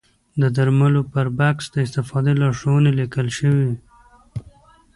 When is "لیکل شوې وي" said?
2.99-3.77